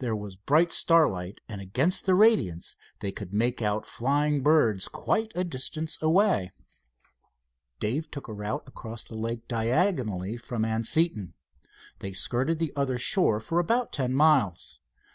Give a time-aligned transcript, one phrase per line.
[0.00, 5.32] There was bright starlight, and against the radiance they could make out flying birds quite
[5.34, 6.52] a distance away.
[7.80, 11.32] Dave took a route across the lake diagonally from Anseton.
[12.00, 14.82] They skirted the other shore for about ten miles.